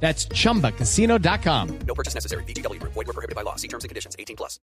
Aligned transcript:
That's 0.00 0.28
chumbacasino.com. 0.28 1.68
No 1.86 1.94
purchase 1.94 2.14
necessary. 2.14 2.44
BGW. 2.44 2.80
Void 2.82 2.94
were 2.94 3.12
prohibited 3.12 3.34
by 3.34 3.42
law. 3.42 3.56
See 3.56 3.68
terms 3.68 3.82
and 3.82 3.90
conditions. 3.90 4.14
18 4.16 4.36
plus. 4.36 4.60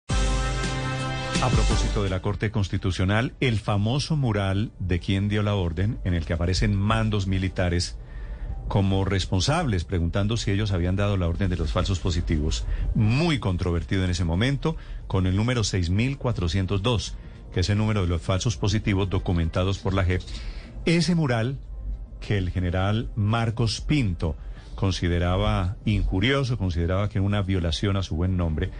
A 1.43 1.49
propósito 1.49 2.05
de 2.05 2.11
la 2.11 2.23
Corte 2.23 2.53
Constitucional, 2.53 3.35
el 3.41 3.59
famoso 3.59 4.15
mural 4.15 4.71
de 4.79 5.01
quien 5.01 5.29
dio 5.29 5.43
la 5.43 5.57
orden, 5.57 5.99
en 6.05 6.15
el 6.15 6.25
que 6.25 6.35
aparecen 6.35 6.77
mandos 6.77 7.27
militares 7.27 7.99
como 8.69 9.05
responsables, 9.05 9.83
preguntando 9.85 10.37
si 10.37 10.53
ellos 10.53 10.71
habían 10.71 10.95
dado 10.95 11.17
la 11.17 11.27
orden 11.27 11.51
de 11.51 11.57
los 11.57 11.73
falsos 11.73 11.99
positivos, 11.99 12.65
muy 12.95 13.41
controvertido 13.41 14.05
en 14.05 14.11
ese 14.11 14.25
momento, 14.25 14.77
con 15.09 15.27
el 15.27 15.35
número 15.35 15.65
6402, 15.65 17.17
que 17.53 17.61
es 17.61 17.71
el 17.71 17.79
número 17.79 18.03
de 18.03 18.09
los 18.09 18.23
falsos 18.23 18.57
positivos 18.57 19.11
documentados 19.11 19.79
por 19.79 19.95
la 19.95 20.05
JEP. 20.05 20.23
Ese 20.85 21.17
mural 21.17 21.59
que 22.21 22.39
el 22.39 22.51
general 22.51 23.11
Marcos 23.17 23.81
Pinto 23.81 24.37
consideraba 24.75 25.77
injurioso, 25.85 26.59
consideraba 26.59 27.09
que 27.09 27.19
era 27.19 27.27
una 27.27 27.43
violación 27.43 27.97
a 27.97 28.03
su 28.03 28.17
buen 28.17 28.37
nombre, 28.37 28.71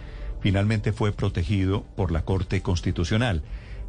finalmente 0.41 0.91
fue 0.91 1.11
protegido 1.11 1.83
por 1.95 2.11
la 2.11 2.23
Corte 2.23 2.61
Constitucional, 2.61 3.43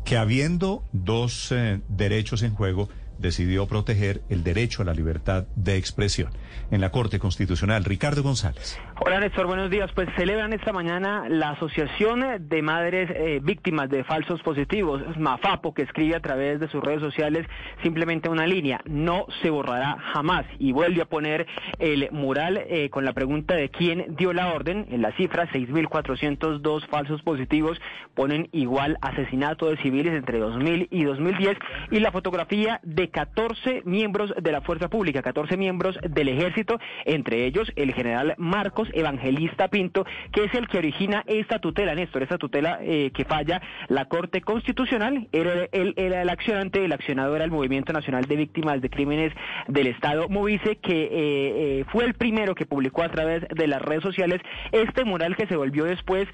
que 0.05 0.17
habiendo 0.17 0.85
dos 0.93 1.51
eh, 1.53 1.81
derechos 1.89 2.43
en 2.43 2.55
juego, 2.55 2.89
decidió 3.19 3.67
proteger 3.67 4.23
el 4.29 4.43
derecho 4.45 4.83
a 4.83 4.85
la 4.85 4.95
libertad 4.95 5.45
de 5.57 5.77
expresión. 5.77 6.31
En 6.71 6.81
la 6.81 6.91
Corte 6.91 7.19
Constitucional, 7.19 7.85
Ricardo 7.85 8.23
González. 8.23 8.79
Hola 9.01 9.21
Néstor, 9.21 9.47
buenos 9.47 9.71
días. 9.71 9.91
Pues 9.95 10.09
celebran 10.17 10.53
esta 10.53 10.73
mañana 10.73 11.29
la 11.29 11.51
Asociación 11.51 12.25
de 12.49 12.63
Madres 12.63 13.11
eh, 13.11 13.41
Víctimas 13.43 13.91
de 13.91 14.05
Falsos 14.05 14.43
Positivos, 14.43 15.03
Mafapo, 15.19 15.75
que 15.75 15.83
escribe 15.83 16.17
a 16.17 16.21
través 16.21 16.61
de 16.61 16.69
sus 16.69 16.83
redes 16.83 17.01
sociales 17.01 17.47
simplemente 17.83 18.29
una 18.29 18.47
línea, 18.47 18.81
no 18.85 19.27
se 19.43 19.51
borrará 19.51 19.97
jamás. 20.13 20.47
Y 20.59 20.73
vuelve 20.73 21.03
a 21.03 21.07
poner 21.07 21.47
el 21.79 22.09
mural 22.13 22.59
eh, 22.69 22.91
con 22.91 23.05
la 23.05 23.13
pregunta 23.13 23.55
de 23.55 23.69
quién 23.69 24.15
dio 24.17 24.33
la 24.33 24.53
orden. 24.53 24.87
En 24.91 25.03
la 25.03 25.13
cifra 25.17 25.49
6.402 25.51 26.87
falsos 26.89 27.23
positivos 27.23 27.81
ponen 28.15 28.49
igual 28.53 28.99
asesinato 29.01 29.69
de 29.69 29.77
civiles 29.79 30.15
entre 30.15 30.39
2000 30.39 30.89
y 30.91 31.05
2010 31.05 31.57
y 31.91 32.01
la 32.01 32.13
fotografía 32.13 32.81
de 32.83 33.04
14 33.09 33.83
miembros 33.85 34.33
de 34.41 34.53
la 34.53 34.61
fuerza 34.61 34.89
pública, 34.89 35.23
14 35.23 35.57
miembros 35.57 35.99
del 36.09 36.29
ejército, 36.29 36.79
entre 37.05 37.45
ellos 37.47 37.73
el 37.77 37.93
general 37.93 38.35
Marcos 38.39 38.89
Evangelista 38.93 39.69
Pinto, 39.69 40.07
que 40.33 40.45
es 40.45 40.55
el 40.55 40.69
que 40.69 40.79
origina 40.79 41.23
esta 41.27 41.59
tutela, 41.59 41.95
Néstor, 41.95 42.23
esta 42.23 42.39
tutela 42.39 42.79
eh, 42.83 43.11
que 43.15 43.25
falla 43.25 43.63
la 43.89 44.07
Corte 44.07 44.41
Constitucional. 44.41 45.29
Era, 45.33 45.69
él 45.73 45.95
era 45.97 46.23
el 46.23 46.29
accionante, 46.29 46.85
el 46.85 46.93
accionador 46.93 47.37
era 47.37 47.45
el 47.45 47.51
Movimiento 47.51 47.93
Nacional 47.93 48.25
de 48.25 48.37
Víctimas 48.37 48.81
de 48.81 48.91
Crímenes 48.91 49.33
del 49.69 49.87
Estado 49.87 50.29
Movice, 50.29 50.77
que 50.77 51.05
eh, 51.05 51.11
eh, 51.13 51.85
fue 51.91 52.05
el 52.05 52.15
primero 52.15 52.55
que 52.55 52.67
publicó 52.67 53.03
a 53.03 53.11
través 53.11 53.47
de 53.49 53.67
las 53.67 53.83
redes 53.83 54.03
sociales 54.03 54.41
este 54.73 55.05
mural 55.05 55.37
que 55.37 55.47
se 55.47 55.57
volvió 55.57 55.85
después 55.85 56.27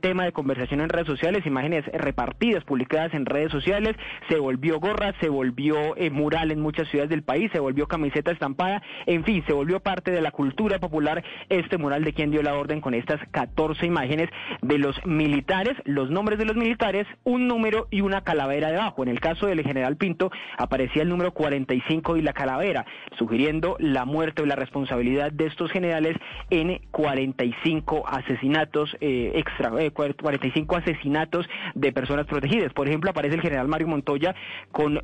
tema 0.00 0.24
de 0.24 0.32
conversación 0.32 0.80
en 0.80 0.88
redes 0.88 1.06
sociales, 1.06 1.46
imágenes 1.46 1.84
repartidas, 1.86 2.64
publicadas 2.64 3.14
en 3.14 3.24
redes 3.24 3.50
sociales, 3.50 3.96
se 4.28 4.36
volvió 4.38 4.80
gorra, 4.80 5.14
se 5.20 5.28
volvió 5.28 5.94
mural 6.16 6.50
en 6.50 6.60
muchas 6.60 6.88
ciudades 6.88 7.10
del 7.10 7.22
país, 7.22 7.50
se 7.52 7.60
volvió 7.60 7.86
camiseta 7.86 8.32
estampada, 8.32 8.82
en 9.06 9.22
fin, 9.22 9.44
se 9.46 9.52
volvió 9.52 9.80
parte 9.80 10.10
de 10.10 10.20
la 10.20 10.32
cultura 10.32 10.80
popular 10.80 11.22
este 11.48 11.78
mural 11.78 12.02
de 12.02 12.12
quien 12.12 12.30
dio 12.30 12.42
la 12.42 12.54
orden 12.54 12.80
con 12.80 12.94
estas 12.94 13.20
14 13.30 13.86
imágenes 13.86 14.28
de 14.62 14.78
los 14.78 14.96
militares, 15.06 15.74
los 15.84 16.10
nombres 16.10 16.38
de 16.38 16.46
los 16.46 16.56
militares, 16.56 17.06
un 17.24 17.46
número 17.46 17.86
y 17.90 18.00
una 18.00 18.22
calavera 18.22 18.70
debajo. 18.70 19.02
En 19.02 19.08
el 19.08 19.20
caso 19.20 19.46
del 19.46 19.62
general 19.62 19.96
Pinto 19.96 20.30
aparecía 20.58 21.02
el 21.02 21.08
número 21.08 21.32
45 21.32 22.16
y 22.16 22.22
la 22.22 22.32
calavera, 22.32 22.86
sugiriendo 23.18 23.76
la 23.78 24.04
muerte 24.04 24.42
o 24.42 24.46
la 24.46 24.56
responsabilidad 24.56 25.30
de 25.32 25.46
estos 25.46 25.70
generales 25.70 26.16
en 26.50 26.80
45 26.90 28.04
asesinatos 28.08 28.96
eh, 29.00 29.32
extra, 29.34 29.72
eh, 29.78 29.90
45 29.90 30.76
asesinatos 30.76 31.46
de 31.74 31.92
personas 31.92 32.26
protegidas. 32.26 32.72
Por 32.72 32.88
ejemplo, 32.88 33.10
aparece 33.10 33.36
el 33.36 33.42
general 33.42 33.68
Mario 33.68 33.88
Montoya 33.88 34.34
con 34.72 35.00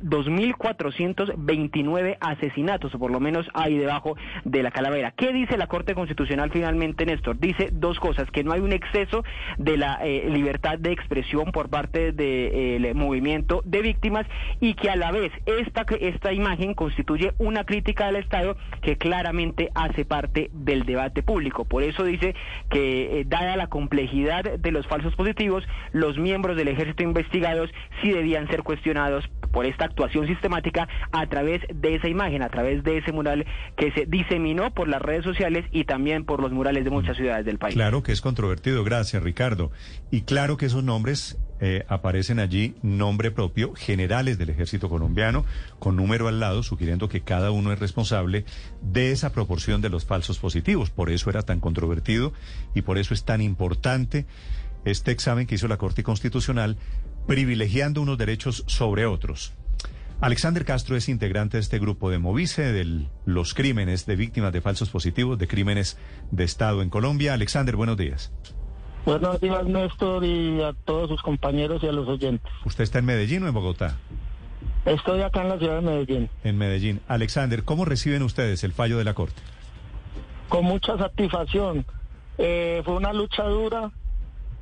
2.429 1.03 2.17
asesinatos, 2.19 2.93
o 2.95 2.99
por 2.99 3.11
lo 3.11 3.19
menos 3.19 3.47
ahí 3.53 3.77
debajo 3.77 4.15
de 4.43 4.63
la 4.63 4.71
calavera. 4.71 5.11
¿Qué 5.11 5.33
dice 5.33 5.57
la 5.57 5.67
Corte 5.67 5.95
Constitucional 5.95 6.51
finalmente, 6.51 7.05
Néstor? 7.05 7.39
Dice 7.39 7.69
dos 7.71 7.99
cosas, 7.99 8.29
que 8.31 8.43
no 8.43 8.51
hay 8.53 8.61
un 8.61 8.73
exceso 8.73 9.23
de 9.57 9.77
la 9.77 9.99
eh, 10.03 10.29
libertad 10.29 10.77
de 10.79 10.91
expresión 10.91 11.51
por 11.51 11.69
parte 11.69 12.11
del 12.11 12.95
movimiento 12.95 13.61
de 13.65 13.81
víctimas 13.81 14.25
y 14.59 14.73
que 14.75 14.89
a 14.89 14.95
la 14.95 15.11
vez 15.11 15.31
esta, 15.45 15.85
esta 15.99 16.33
imagen 16.33 16.73
constituye 16.73 17.33
una 17.37 17.63
crítica 17.63 18.07
al 18.07 18.15
Estado 18.15 18.57
que 18.81 18.97
claramente 18.97 19.69
hace 19.75 20.05
parte 20.05 20.49
del 20.53 20.83
debate 20.85 21.23
público. 21.23 21.65
Por 21.65 21.83
eso 21.83 22.03
dice 22.03 22.35
que, 22.69 23.19
eh, 23.19 23.25
dada 23.25 23.55
la 23.55 23.67
complejidad 23.67 24.43
de 24.43 24.71
los 24.71 24.87
falsos 24.87 25.15
positivos, 25.15 25.63
los 25.91 26.17
miembros 26.17 26.57
del 26.57 26.67
ejército 26.67 27.03
investigados 27.03 27.69
sí 28.01 28.11
debían 28.11 28.47
ser 28.47 28.63
cuestionados 28.63 29.29
por 29.53 29.65
esta 29.65 29.85
actuación 29.85 30.27
sistemática 30.27 30.89
a 31.13 31.27
través 31.27 31.61
de 31.73 31.95
esa 31.95 32.09
imagen, 32.09 32.41
a 32.41 32.49
través 32.49 32.83
de 32.83 32.97
ese 32.97 33.13
mural 33.13 33.45
que 33.77 33.91
se 33.91 34.05
diseminó 34.05 34.73
por 34.73 34.89
las 34.89 35.01
redes 35.01 35.23
sociales 35.23 35.63
y 35.71 35.85
también 35.85 36.25
por 36.25 36.41
los 36.41 36.51
murales 36.51 36.83
de 36.83 36.89
muchas 36.89 37.15
ciudades 37.15 37.45
del 37.45 37.59
país. 37.59 37.75
Claro 37.75 38.03
que 38.03 38.11
es 38.11 38.19
controvertido, 38.19 38.83
gracias 38.83 39.23
Ricardo. 39.23 39.71
Y 40.11 40.21
claro 40.21 40.57
que 40.57 40.65
esos 40.65 40.83
nombres 40.83 41.37
eh, 41.61 41.85
aparecen 41.87 42.39
allí, 42.39 42.75
nombre 42.81 43.31
propio, 43.31 43.73
generales 43.73 44.37
del 44.37 44.49
ejército 44.49 44.89
colombiano, 44.89 45.45
con 45.79 45.95
número 45.95 46.27
al 46.27 46.39
lado, 46.39 46.63
sugiriendo 46.63 47.07
que 47.07 47.21
cada 47.21 47.51
uno 47.51 47.71
es 47.71 47.79
responsable 47.79 48.43
de 48.81 49.11
esa 49.11 49.31
proporción 49.31 49.81
de 49.81 49.89
los 49.89 50.03
falsos 50.03 50.39
positivos. 50.39 50.89
Por 50.89 51.11
eso 51.11 51.29
era 51.29 51.43
tan 51.43 51.59
controvertido 51.59 52.33
y 52.73 52.81
por 52.81 52.97
eso 52.97 53.13
es 53.13 53.23
tan 53.23 53.39
importante 53.39 54.25
este 54.85 55.11
examen 55.11 55.47
que 55.47 55.55
hizo 55.55 55.67
la 55.67 55.77
Corte 55.77 56.03
Constitucional, 56.03 56.77
privilegiando 57.27 58.01
unos 58.01 58.17
derechos 58.17 58.63
sobre 58.67 59.05
otros. 59.05 59.53
Alexander 60.21 60.63
Castro 60.63 60.95
es 60.95 61.09
integrante 61.09 61.57
de 61.57 61.61
este 61.61 61.79
grupo 61.79 62.09
de 62.09 62.17
Movice, 62.17 62.71
de 62.71 63.07
los 63.25 63.53
crímenes 63.53 64.05
de 64.05 64.15
víctimas 64.15 64.53
de 64.53 64.61
falsos 64.61 64.89
positivos, 64.89 65.37
de 65.37 65.47
crímenes 65.47 65.97
de 66.31 66.45
Estado 66.45 66.81
en 66.81 66.89
Colombia. 66.89 67.33
Alexander, 67.33 67.75
buenos 67.75 67.97
días. 67.97 68.31
Buenos 69.05 69.41
días, 69.41 69.65
Néstor, 69.65 70.23
y 70.23 70.61
a 70.61 70.71
todos 70.85 71.09
sus 71.09 71.21
compañeros 71.21 71.83
y 71.83 71.87
a 71.87 71.91
los 71.91 72.07
oyentes. 72.07 72.49
¿Usted 72.63 72.85
está 72.85 72.99
en 72.99 73.05
Medellín 73.05 73.43
o 73.43 73.47
en 73.49 73.53
Bogotá? 73.53 73.97
Estoy 74.85 75.21
acá 75.21 75.41
en 75.41 75.49
la 75.49 75.57
ciudad 75.57 75.75
de 75.75 75.81
Medellín. 75.81 76.29
En 76.45 76.57
Medellín. 76.57 77.01
Alexander, 77.09 77.63
¿cómo 77.63 77.83
reciben 77.83 78.23
ustedes 78.23 78.63
el 78.63 78.71
fallo 78.71 78.97
de 78.97 79.03
la 79.03 79.13
Corte? 79.13 79.41
Con 80.47 80.63
mucha 80.63 80.97
satisfacción. 80.97 81.85
Eh, 82.37 82.81
fue 82.85 82.95
una 82.95 83.11
lucha 83.11 83.43
dura 83.43 83.91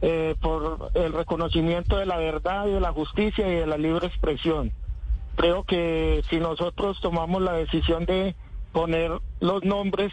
eh, 0.01 0.35
por 0.41 0.91
el 0.95 1.13
reconocimiento 1.13 1.97
de 1.97 2.05
la 2.05 2.17
verdad 2.17 2.67
y 2.67 2.71
de 2.71 2.79
la 2.79 2.91
justicia 2.91 3.47
y 3.47 3.55
de 3.55 3.67
la 3.67 3.77
libre 3.77 4.07
expresión. 4.07 4.71
Creo 5.35 5.63
que 5.63 6.23
si 6.29 6.39
nosotros 6.39 6.99
tomamos 7.01 7.41
la 7.41 7.53
decisión 7.53 8.05
de 8.05 8.35
poner 8.71 9.11
los 9.39 9.63
nombres 9.63 10.11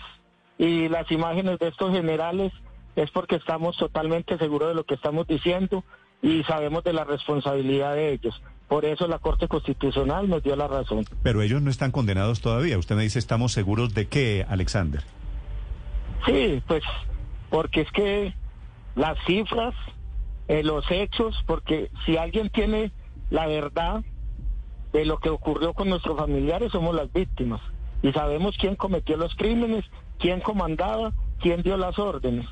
y 0.59 0.89
las 0.89 1.11
imágenes 1.11 1.59
de 1.59 1.69
estos 1.69 1.93
generales, 1.93 2.53
es 2.97 3.11
porque 3.11 3.37
estamos 3.37 3.77
totalmente 3.77 4.39
seguros 4.39 4.69
de 4.69 4.75
lo 4.75 4.85
que 4.85 4.95
estamos 4.95 5.27
diciendo 5.27 5.85
y 6.21 6.43
sabemos 6.45 6.85
de 6.85 6.93
la 6.93 7.05
responsabilidad 7.05 7.95
de 7.95 8.13
ellos. 8.13 8.41
Por 8.69 8.85
eso 8.85 9.09
la 9.09 9.19
Corte 9.19 9.49
Constitucional 9.49 10.29
nos 10.29 10.43
dio 10.43 10.55
la 10.55 10.69
razón. 10.69 11.05
Pero 11.23 11.41
ellos 11.41 11.63
no 11.63 11.71
están 11.71 11.91
condenados 11.91 12.41
todavía. 12.41 12.77
Usted 12.77 12.97
me 12.97 13.03
dice, 13.03 13.19
¿estamos 13.19 13.53
seguros 13.53 13.95
de 13.95 14.09
qué, 14.09 14.45
Alexander? 14.49 15.03
Sí, 16.27 16.63
pues 16.67 16.83
porque 17.49 17.83
es 17.83 17.91
que 17.93 18.35
las 18.95 19.17
cifras, 19.27 19.75
eh, 20.49 20.63
los 20.63 20.85
hechos, 20.91 21.43
porque 21.47 21.91
si 22.07 22.17
alguien 22.17 22.51
tiene 22.51 22.93
la 23.31 23.47
verdad 23.47 24.03
de 24.93 25.05
lo 25.05 25.19
que 25.19 25.29
ocurrió 25.31 25.75
con 25.75 25.89
nuestros 25.89 26.17
familiares, 26.19 26.73
somos 26.73 26.95
las 26.95 27.13
víctimas. 27.13 27.61
Y 28.03 28.13
sabemos 28.13 28.57
quién 28.59 28.77
cometió 28.77 29.17
los 29.17 29.35
crímenes, 29.35 29.85
quién 30.19 30.41
comandaba, 30.41 31.13
quién 31.41 31.63
dio 31.63 31.77
las 31.77 31.99
órdenes. 31.99 32.47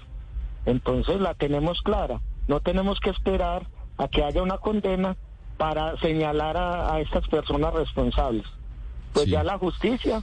Entonces 0.66 1.20
la 1.20 1.34
tenemos 1.34 1.80
clara. 1.82 2.20
No 2.48 2.60
tenemos 2.60 3.00
que 3.00 3.10
esperar 3.10 3.66
a 3.96 4.08
que 4.08 4.22
haya 4.24 4.42
una 4.42 4.58
condena 4.58 5.16
para 5.56 5.96
señalar 5.98 6.56
a, 6.56 6.92
a 6.94 7.00
estas 7.00 7.26
personas 7.28 7.72
responsables. 7.72 8.44
Pues 9.12 9.24
Sí. 9.26 9.30
ya 9.30 9.42
la 9.42 9.56
justicia, 9.58 10.22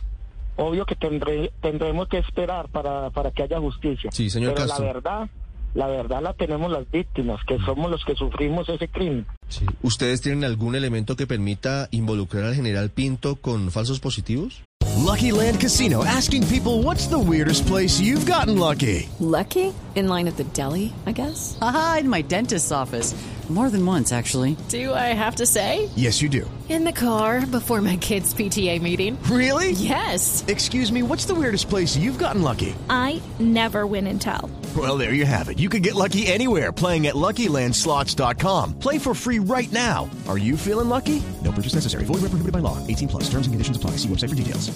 obvio 0.58 0.86
que 0.86 0.96
tendré, 0.96 1.52
tendremos 1.62 2.08
que 2.08 2.20
esperar 2.20 2.70
para, 2.70 3.10
para 3.10 3.32
que 3.32 3.44
haya 3.44 3.60
justicia. 3.60 4.12
Sí, 4.12 4.30
señor 4.30 4.54
Pero 4.54 4.68
Castro. 4.68 4.86
la 4.86 4.94
verdad 4.94 5.30
la 5.74 5.88
verdad 5.88 6.22
la 6.22 6.34
tenemos 6.34 6.72
las 6.72 6.90
víctimas, 6.90 7.40
que 7.48 7.58
somos 7.60 7.90
los 7.90 8.04
que 8.06 8.16
sufrimos 8.16 8.70
ese 8.70 8.88
crimen. 8.88 9.26
Sí. 9.48 9.66
¿Ustedes 9.82 10.22
tienen 10.22 10.44
algún 10.44 10.76
elemento 10.76 11.16
que 11.16 11.28
permita 11.28 11.88
involucrar 11.92 12.46
al 12.46 12.56
general 12.56 12.90
Pinto 12.90 13.36
con 13.36 13.72
falsos 13.72 14.00
positivos? 14.00 14.64
Lucky 14.98 15.32
Land 15.32 15.60
Casino 15.60 16.04
asking 16.06 16.48
people 16.48 16.82
what's 16.84 17.08
the 17.08 17.20
weirdest 17.20 17.68
place 17.68 18.00
you've 18.00 18.26
gotten 18.26 18.58
lucky. 18.58 19.10
Lucky? 19.20 19.74
In 19.96 20.08
line 20.08 20.28
at 20.28 20.38
the 20.38 20.46
deli, 20.54 20.94
I 21.06 21.12
guess. 21.12 21.58
Aha, 21.62 21.98
in 22.02 22.10
my 22.10 22.22
dentist's 22.22 22.72
office. 22.72 23.14
More 23.50 23.70
than 23.70 23.86
once, 23.86 24.14
actually. 24.14 24.56
Do 24.70 24.94
I 24.94 25.14
have 25.14 25.36
to 25.36 25.46
say? 25.46 25.90
Yes, 25.96 26.22
you 26.22 26.30
do. 26.30 26.50
In 26.70 26.86
the 26.86 26.94
car 26.94 27.46
before 27.46 27.82
my 27.82 27.98
kids' 27.98 28.34
PTA 28.34 28.82
meeting. 28.82 29.18
Really? 29.30 29.72
Yes. 29.72 30.46
Excuse 30.48 30.92
me, 30.92 31.04
what's 31.04 31.26
the 31.26 31.36
weirdest 31.36 31.70
place 31.70 31.98
you've 31.98 32.18
gotten 32.18 32.42
lucky? 32.42 32.74
I 32.90 33.22
never 33.40 33.86
win 33.86 34.08
and 34.08 34.20
tell. 34.20 34.50
Well, 34.76 34.98
there 34.98 35.14
you 35.14 35.26
have 35.26 35.50
it. 35.50 35.60
You 35.60 35.70
can 35.70 35.82
get 35.82 35.94
lucky 35.94 36.26
anywhere 36.26 36.72
playing 36.72 37.06
at 37.08 37.16
LuckyLandSlots.com. 37.16 38.80
Play 38.80 38.98
for 38.98 39.14
free 39.14 39.40
right 39.40 39.72
now. 39.72 40.10
Are 40.28 40.40
you 40.40 40.58
feeling 40.58 40.90
lucky? 40.90 41.22
No 41.44 41.52
purchase 41.52 41.76
necessary. 41.76 42.06
Void 42.06 42.22
where 42.22 42.32
prohibited 42.32 42.54
by 42.54 42.60
law. 42.60 42.80
18 42.88 43.08
plus. 43.10 43.24
Terms 43.26 43.46
and 43.46 43.54
conditions 43.54 43.78
apply. 43.78 43.98
See 43.98 44.10
website 44.10 44.30
for 44.30 44.36
details. 44.36 44.72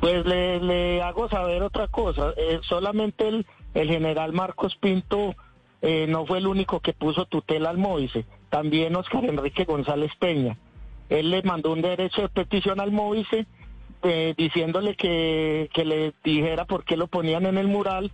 Pues 0.00 0.26
le, 0.26 0.60
le 0.60 1.02
hago 1.02 1.28
saber 1.28 1.62
otra 1.62 1.88
cosa. 1.88 2.32
Eh, 2.36 2.60
solamente 2.68 3.28
el, 3.28 3.46
el 3.74 3.88
general 3.88 4.32
Marcos 4.32 4.76
Pinto 4.76 5.34
eh, 5.82 6.06
no 6.08 6.26
fue 6.26 6.38
el 6.38 6.46
único 6.46 6.80
que 6.80 6.92
puso 6.92 7.26
tutela 7.26 7.70
al 7.70 7.78
Moise. 7.78 8.24
También 8.50 8.94
Oscar 8.96 9.24
Enrique 9.24 9.64
González 9.64 10.12
Peña. 10.18 10.58
Él 11.08 11.30
le 11.30 11.42
mandó 11.42 11.72
un 11.72 11.82
derecho 11.82 12.22
de 12.22 12.28
petición 12.28 12.80
al 12.80 12.92
Moise 12.92 13.46
eh, 14.02 14.34
diciéndole 14.36 14.94
que, 14.96 15.68
que 15.74 15.84
le 15.84 16.12
dijera 16.24 16.64
por 16.64 16.84
qué 16.84 16.96
lo 16.96 17.06
ponían 17.06 17.46
en 17.46 17.58
el 17.58 17.66
mural. 17.68 18.10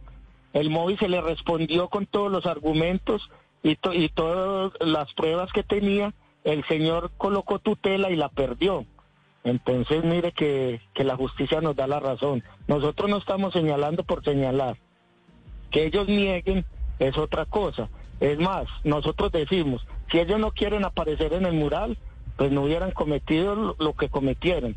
El 0.53 0.71
Moise 0.71 1.09
le 1.09 1.21
respondió 1.21 1.89
con 1.89 2.07
todos 2.07 2.31
los 2.31 2.47
argumentos 2.47 3.29
y, 3.63 3.77
to- 3.77 3.93
y 3.95 4.09
todas 4.09 4.73
las 4.81 5.13
pruebas 5.15 5.53
que 5.53 5.63
tenía. 5.63 6.13
El 6.45 6.65
señor 6.67 7.11
colocó 7.17 7.59
tutela 7.59 8.11
y 8.11 8.17
la 8.17 8.29
perdió. 8.29 8.85
Entonces, 9.45 10.05
mire 10.05 10.33
que, 10.33 10.81
que 10.95 11.05
la 11.05 11.17
justicia 11.17 11.61
nos 11.61 11.75
da 11.75 11.87
la 11.87 12.01
razón. 12.01 12.43
Nosotros 12.69 13.09
no 13.11 13.17
estamos 13.17 13.53
señalando 13.53 14.05
por 14.05 14.23
señalar. 14.25 14.77
Que 15.71 15.87
ellos 15.87 16.07
nieguen 16.09 16.65
es 16.99 17.17
otra 17.19 17.45
cosa. 17.47 17.89
Es 18.21 18.39
más, 18.39 18.67
nosotros 18.85 19.33
decimos, 19.33 19.85
si 20.11 20.19
ellos 20.21 20.39
no 20.39 20.53
quieren 20.53 20.85
aparecer 20.85 21.33
en 21.33 21.47
el 21.47 21.55
mural, 21.55 21.97
pues 22.37 22.53
no 22.53 22.63
hubieran 22.63 22.93
cometido 22.93 23.75
lo 23.79 23.93
que 23.95 24.09
cometieron. 24.09 24.77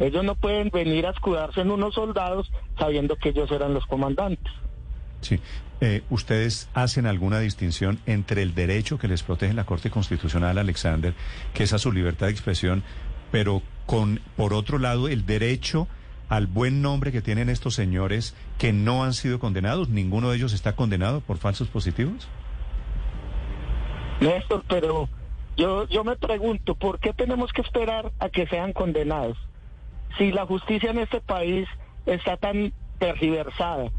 Ellos 0.00 0.24
no 0.24 0.34
pueden 0.34 0.70
venir 0.70 1.06
a 1.06 1.10
escudarse 1.10 1.60
en 1.60 1.70
unos 1.70 1.94
soldados 1.94 2.50
sabiendo 2.78 3.16
que 3.16 3.28
ellos 3.28 3.50
eran 3.52 3.74
los 3.74 3.86
comandantes. 3.86 4.52
Sí. 5.20 5.38
Eh, 5.82 6.02
¿Ustedes 6.10 6.68
hacen 6.74 7.06
alguna 7.06 7.38
distinción 7.38 8.00
entre 8.06 8.42
el 8.42 8.54
derecho 8.54 8.98
que 8.98 9.08
les 9.08 9.22
protege 9.22 9.52
la 9.52 9.64
Corte 9.64 9.90
Constitucional, 9.90 10.58
Alexander, 10.58 11.14
que 11.54 11.62
es 11.64 11.72
a 11.72 11.78
su 11.78 11.92
libertad 11.92 12.26
de 12.26 12.32
expresión, 12.32 12.82
pero 13.30 13.62
con, 13.86 14.20
por 14.36 14.52
otro 14.52 14.78
lado, 14.78 15.08
el 15.08 15.24
derecho 15.26 15.86
al 16.28 16.46
buen 16.46 16.80
nombre 16.80 17.12
que 17.12 17.22
tienen 17.22 17.48
estos 17.48 17.74
señores 17.74 18.34
que 18.58 18.72
no 18.72 19.04
han 19.04 19.14
sido 19.14 19.38
condenados? 19.38 19.88
¿Ninguno 19.88 20.30
de 20.30 20.36
ellos 20.36 20.52
está 20.54 20.76
condenado 20.76 21.20
por 21.20 21.38
falsos 21.38 21.68
positivos? 21.68 22.28
Néstor, 24.20 24.64
pero 24.68 25.08
yo, 25.56 25.88
yo 25.88 26.04
me 26.04 26.16
pregunto, 26.16 26.74
¿por 26.74 27.00
qué 27.00 27.12
tenemos 27.12 27.52
que 27.52 27.62
esperar 27.62 28.12
a 28.18 28.28
que 28.28 28.46
sean 28.46 28.72
condenados? 28.72 29.36
Si 30.18 30.32
la 30.32 30.46
justicia 30.46 30.90
en 30.90 30.98
este 30.98 31.20
país 31.20 31.66
está 32.06 32.36
tan 32.36 32.72
tergiversada, 32.98 33.90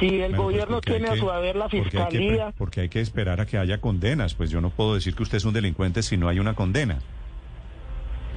si 0.00 0.06
el 0.20 0.32
Bueno, 0.32 0.36
pues 0.36 0.44
gobierno 0.44 0.80
tiene 0.80 1.08
a 1.08 1.16
su 1.16 1.30
haber 1.30 1.56
la 1.56 1.68
porque 1.68 1.78
hay 1.78 1.82
que 1.84 1.90
pre- 1.90 2.08
fiscalía, 2.10 2.54
Porque 2.58 2.80
hay 2.82 2.88
que 2.88 3.00
esperar 3.00 3.40
a 3.40 3.46
que 3.46 3.58
haya 3.58 3.80
condenas. 3.80 4.34
Pues 4.34 4.50
yo 4.50 4.60
no 4.60 4.70
puedo 4.70 4.94
decir 4.94 5.14
que 5.14 5.22
usted 5.22 5.38
es 5.38 5.44
un 5.44 5.54
delincuente 5.54 6.02
si 6.02 6.16
no 6.16 6.28
hay 6.28 6.38
una 6.38 6.54
condena. 6.54 6.98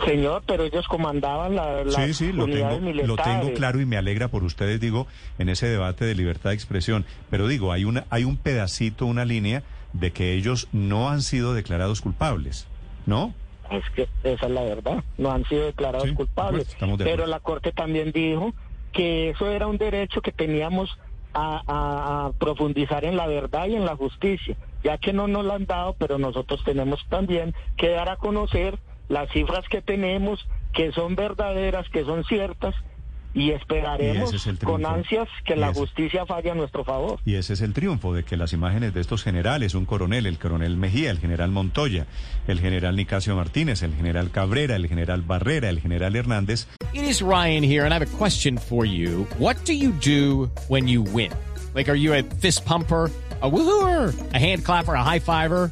señor, 0.06 0.42
pero 0.48 0.64
ellos 0.64 0.88
comandaban 0.88 1.56
la, 1.56 1.84
las 1.84 1.94
Sí, 1.96 2.14
sí, 2.14 2.26
lo 2.32 2.46
tengo, 2.46 2.56
unidades 2.56 2.82
militares. 2.82 3.08
lo 3.08 3.16
tengo 3.18 3.54
claro 3.54 3.80
y 3.82 3.86
me 3.86 3.98
alegra 3.98 4.30
por 4.30 4.44
ustedes, 4.44 4.80
digo, 4.80 5.08
en 5.38 5.50
ese 5.50 5.68
debate 5.68 6.06
de 6.06 6.16
libertad 6.16 6.50
de 6.52 6.56
expresión. 6.56 7.06
Pero 7.30 7.48
digo, 7.48 7.72
hay, 7.72 7.86
una, 7.86 8.06
hay 8.10 8.24
un 8.24 8.38
pedacito, 8.38 9.06
una 9.06 9.26
línea 9.26 9.62
de 9.94 10.12
que 10.12 10.34
ellos 10.34 10.70
no 10.72 11.10
han 11.10 11.22
sido 11.22 11.54
declarados 11.54 12.02
culpables, 12.02 12.66
¿no? 13.06 13.34
Es 13.72 13.84
que 13.96 14.08
esa 14.24 14.46
es 14.48 14.52
la 14.52 14.64
verdad, 14.64 15.04
no 15.18 15.32
han 15.32 15.46
sido 15.46 15.66
declarados 15.66 16.10
Sí, 16.10 16.16
culpables. 16.16 16.78
de 16.80 17.04
Pero 17.06 17.26
la 17.26 17.40
Corte 17.40 17.72
también 17.72 18.12
dijo 18.12 18.54
que 18.92 19.30
eso 19.30 19.50
era 19.50 19.68
un 19.68 19.78
derecho 19.78 20.22
que 20.22 20.32
teníamos 20.34 20.90
a, 21.34 21.62
a- 21.66 22.26
a 22.28 22.32
profundizar 22.34 23.06
en 23.06 23.16
la 23.16 23.28
verdad 23.28 23.68
y 23.68 23.76
en 23.76 23.86
la 23.86 23.96
justicia, 23.96 24.58
ya 24.84 24.98
que 24.98 25.14
no 25.14 25.28
nos 25.28 25.46
lo 25.46 25.54
han 25.54 25.66
dado, 25.66 25.96
pero 25.98 26.18
nosotros 26.18 26.62
tenemos 26.66 27.00
también 27.08 27.56
que 27.78 27.90
dar 27.90 28.10
a 28.10 28.18
conocer 28.18 28.78
las 29.08 29.30
cifras 29.32 29.66
que 29.70 29.82
tenemos, 29.82 30.46
que 30.74 30.92
son 30.92 31.16
verdaderas, 31.16 31.88
que 31.90 32.04
son 32.04 32.26
ciertas, 32.26 32.76
y 33.34 33.52
esperaremos 33.52 34.30
ese 34.30 34.36
es 34.38 34.48
el 34.48 34.58
con 34.60 34.76
triunfo. 34.82 34.90
ansias 34.96 35.28
que 35.46 35.56
la 35.56 35.70
ese- 35.72 35.80
justicia 35.80 36.26
falle 36.26 36.52
a 36.52 36.56
nuestro 36.56 36.84
favor. 36.84 37.20
Y 37.26 37.36
ese 37.36 37.54
es 37.54 37.62
el 37.62 37.74
triunfo 37.74 38.14
de 38.14 38.24
que 38.24 38.38
las 38.38 38.54
imágenes 38.54 38.94
de 38.94 39.02
estos 39.02 39.24
generales, 39.24 39.74
un 39.76 39.86
coronel, 39.86 40.26
el 40.26 40.38
coronel 40.38 40.78
Mejía, 40.78 41.12
el 41.12 41.20
general 41.20 41.52
Montoya, 41.52 42.06
el 42.48 42.60
general 42.60 42.96
Nicasio 42.96 43.36
Martínez, 43.36 43.84
el 43.84 43.96
general 43.96 44.32
Cabrera, 44.32 44.76
el 44.76 44.88
general 44.88 45.22
Barrera, 45.22 45.70
el 45.70 45.80
general 45.80 46.16
Hernández, 46.16 46.68
It 46.94 47.04
is 47.04 47.22
Ryan 47.22 47.64
here, 47.64 47.86
and 47.86 47.94
I 47.94 47.98
have 48.00 48.04
a 48.04 48.18
question 48.18 48.58
for 48.58 48.86
you. 48.86 49.26
What 49.40 49.56
do 49.66 49.72
you 49.74 49.92
do 50.04 50.50
when 50.68 50.88
you 50.90 51.02
win? 51.04 51.32
Like, 51.74 51.90
are 51.90 51.96
you 51.98 52.14
a 52.14 52.22
fist 52.24 52.66
pumper? 52.66 53.10
A 53.44 53.50
woohooer, 53.50 54.14
a 54.34 54.38
hand 54.38 54.64
clapper, 54.64 54.94
a 54.94 55.02
high 55.04 55.20
fiver. 55.20 55.72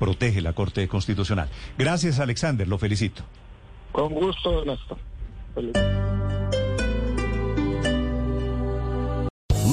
protege 0.00 0.40
la 0.40 0.54
Corte 0.54 0.88
Constitucional. 0.88 1.48
Gracias, 1.78 2.18
Alexander, 2.18 2.66
lo 2.66 2.78
felicito. 2.78 3.22
Con 3.92 4.12
gusto, 4.14 4.64
Néstor. 4.64 4.98